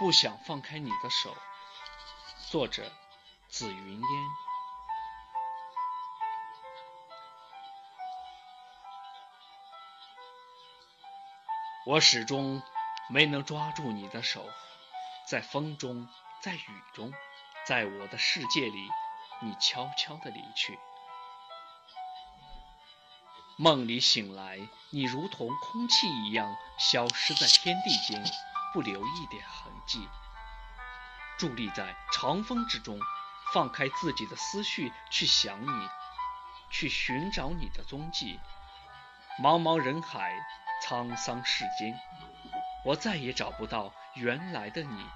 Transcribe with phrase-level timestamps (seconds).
[0.00, 1.36] 不想放开你的手。
[2.48, 2.90] 作者：
[3.50, 4.22] 紫云烟。
[11.84, 12.62] 我始终
[13.10, 14.48] 没能抓住你的手，
[15.28, 16.08] 在风中，
[16.40, 17.12] 在雨中，
[17.66, 18.88] 在我的世界里，
[19.42, 20.78] 你悄悄地离去。
[23.58, 24.58] 梦里醒来，
[24.88, 28.24] 你如同空气一样消失在天地间，
[28.72, 30.08] 不留一点痕迹。
[31.38, 33.00] 伫立在长风之中，
[33.52, 35.88] 放开自己的思绪去想你，
[36.70, 38.38] 去寻找你的踪迹。
[39.42, 40.34] 茫茫人海，
[40.84, 41.98] 沧桑世间，
[42.84, 45.06] 我再也找不到原来的你。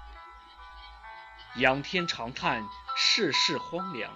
[1.57, 2.63] 仰天长叹
[2.97, 4.11] 世事荒凉，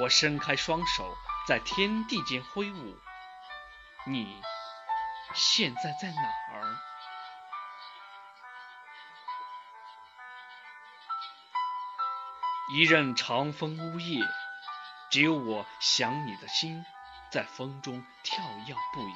[0.00, 1.16] 我伸开双手
[1.46, 2.98] 在天地间挥舞。
[4.04, 4.42] 你
[5.32, 6.22] 现在在哪
[6.54, 6.87] 儿？
[12.70, 14.26] 一任长风呜咽，
[15.10, 16.84] 只有我想你的心
[17.30, 19.14] 在风中跳跃不已。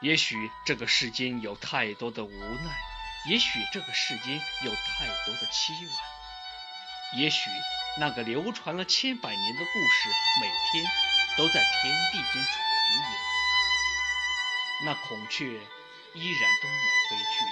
[0.00, 2.70] 也许这个世间有太多的无奈，
[3.28, 5.96] 也许这个世间有太多的凄婉，
[7.18, 7.50] 也许……
[7.98, 10.08] 那个流传了千百年的故事，
[10.40, 10.88] 每天
[11.36, 13.10] 都在天地间重演。
[14.84, 15.44] 那孔雀
[16.14, 17.44] 依然东南飞去，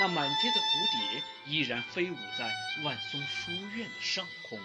[0.00, 2.48] 那满天的蝴蝶依然飞舞在
[2.84, 4.60] 万松书院的上空。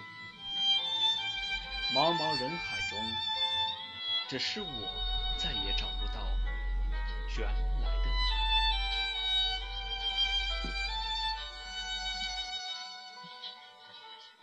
[1.96, 3.00] 茫茫人海中，
[4.30, 6.28] 只是我再也找不到
[7.38, 8.06] 原来的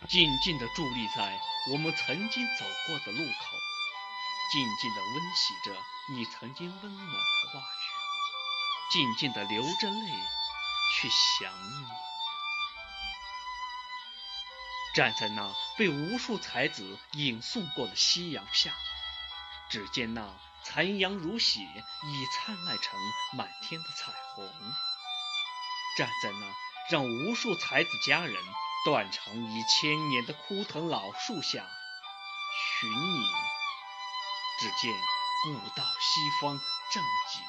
[0.03, 0.07] 你。
[0.07, 1.39] 静静地伫立在
[1.71, 3.57] 我们曾经走过的路口，
[4.51, 5.73] 静静地温习着
[6.13, 7.63] 你曾经温暖的话语，
[8.91, 10.11] 静静地流着泪
[10.93, 11.87] 去想你。
[14.95, 18.71] 站在那被无数才子吟诵过的夕阳下，
[19.69, 20.27] 只见那
[20.63, 22.99] 残阳如血，已灿烂成
[23.33, 24.45] 满天的彩虹。
[25.97, 26.55] 站在那
[26.89, 28.35] 让无数才子佳人。
[28.83, 31.63] 断肠已千年的枯藤老树下
[32.79, 33.27] 寻你，
[34.59, 34.91] 只见
[35.43, 36.59] 古道西方
[36.91, 37.39] 正极，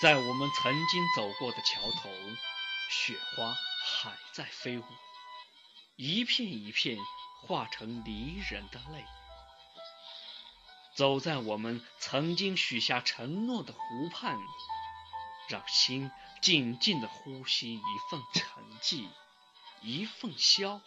[0.00, 2.10] 在我们曾经走过的桥头，
[2.88, 4.84] 雪花还在飞舞，
[5.96, 6.96] 一片一片
[7.42, 9.04] 化成离人的泪。
[10.94, 14.38] 走在我们曾经许下承诺的湖畔。
[15.48, 16.10] 让心
[16.42, 18.44] 静静地呼吸一份沉
[18.82, 19.08] 寂，
[19.80, 20.82] 一份萧寒。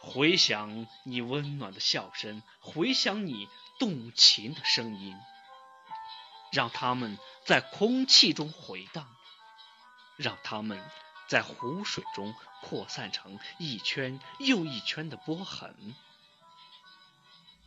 [0.00, 3.48] 回想你温暖的笑声，回想你
[3.78, 5.16] 动情的声音，
[6.50, 9.06] 让它们在空气中回荡，
[10.16, 10.82] 让它们
[11.28, 15.94] 在湖水中扩散成一圈又一圈的波痕。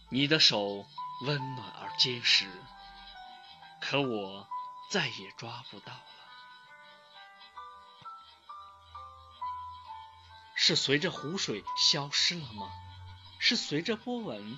[0.09, 0.85] 你的手
[1.21, 2.45] 温暖而坚实。
[3.81, 4.47] 可我
[4.89, 5.99] 再也抓不到了，
[10.55, 12.71] 是随着湖水消失了吗？
[13.39, 14.57] 是随着波纹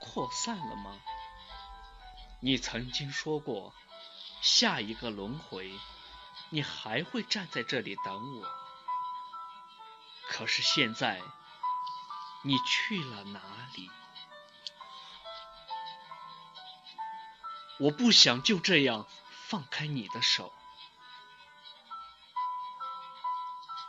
[0.00, 0.98] 扩散了吗？
[2.44, 3.72] 你曾经说过，
[4.42, 5.72] 下一个轮回，
[6.50, 8.46] 你还会站在这里等我。
[10.28, 11.22] 可是现在，
[12.42, 13.40] 你去了哪
[13.74, 13.90] 里？
[17.78, 19.06] 我不想就这样
[19.48, 20.52] 放开你的手，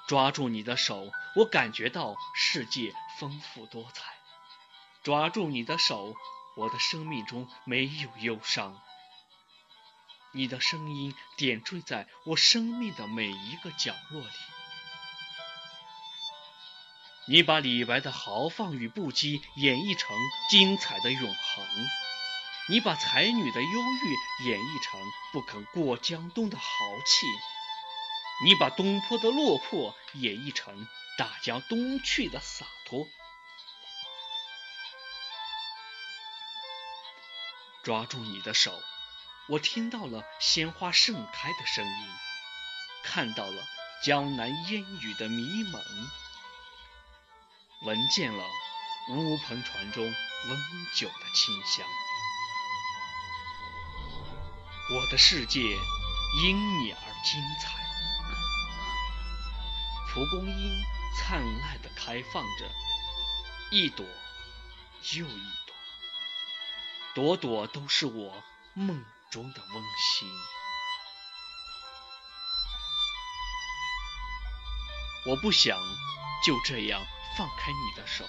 [0.07, 4.15] 抓住你的手，我感觉到世界丰富多彩。
[5.03, 6.15] 抓住你的手，
[6.55, 8.81] 我的生命中没有忧伤。
[10.33, 14.27] 你的声音点缀在我生命的每一个角落里。
[17.27, 20.15] 你把李白的豪放与不羁演绎成
[20.49, 21.65] 精彩的永恒。
[22.67, 24.99] 你把才女的忧郁演绎成
[25.31, 26.65] 不肯过江东的豪
[27.05, 27.27] 气，
[28.43, 30.87] 你把东坡的落魄演绎成
[31.17, 33.07] 大江东去的洒脱。
[37.85, 38.81] 抓住你的手，
[39.47, 42.07] 我听到了鲜花盛开的声音，
[43.03, 43.63] 看到了
[44.03, 45.83] 江南烟雨的迷蒙，
[47.83, 48.43] 闻见了
[49.11, 50.57] 乌篷船中温
[50.95, 51.85] 酒的清香。
[54.95, 55.59] 我的世界
[56.41, 57.69] 因你而精彩，
[60.11, 60.83] 蒲公英
[61.15, 62.67] 灿烂地开放着，
[63.69, 64.03] 一朵
[65.13, 65.64] 又一朵，
[67.15, 70.29] 朵朵都是我梦中的温馨。
[75.25, 75.79] 我不想
[76.45, 77.01] 就这样
[77.37, 78.25] 放开你的手。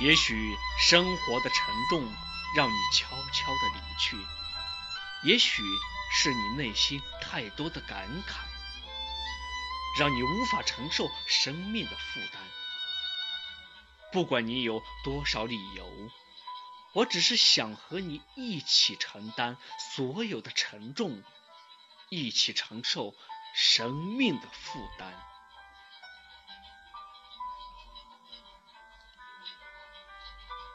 [0.00, 2.12] 也许生活的沉重
[2.56, 4.16] 让你悄悄的离去，
[5.22, 5.62] 也许
[6.10, 8.40] 是你内心太多的感慨，
[9.96, 12.42] 让你无法承受生命的负担。
[14.14, 15.90] 不管你有多少理由，
[16.92, 19.56] 我只是想和你一起承担
[19.96, 21.24] 所有的沉重，
[22.10, 23.12] 一起承受
[23.56, 25.20] 生命的负担。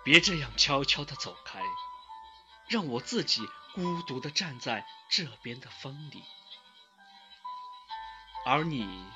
[0.04, 1.62] 别这样悄悄的走开，
[2.68, 6.22] 让我自己孤独的站在这边的风里，
[8.46, 9.08] 而你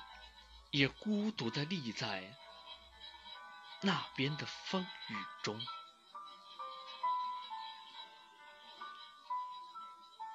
[0.72, 2.34] 也孤独的立在
[3.84, 5.60] 那边的风雨中。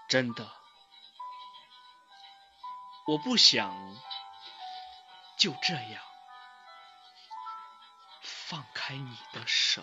[0.08, 0.50] 真的，
[3.06, 3.74] 我不想
[5.38, 6.02] 就这样
[8.22, 9.82] 放开你的手。